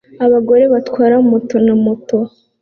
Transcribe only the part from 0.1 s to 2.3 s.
Abagore batwara moto na moto